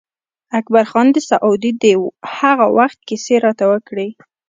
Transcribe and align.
اکبر 0.59 0.85
خان 0.91 1.07
د 1.13 1.17
سعودي 1.29 1.71
د 1.81 1.83
هغه 2.37 2.65
وخت 2.77 2.99
کیسې 3.07 3.35
راته 3.45 3.65
وکړې. 3.71 4.07